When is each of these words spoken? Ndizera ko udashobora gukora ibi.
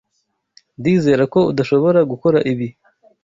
Ndizera 0.79 1.23
ko 1.33 1.39
udashobora 1.51 1.99
gukora 2.11 2.37
ibi. 2.51 2.67